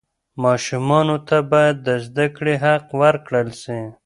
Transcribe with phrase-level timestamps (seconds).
[0.43, 3.79] ماشومانو ته باید د زده کړې حق ورکړل سي.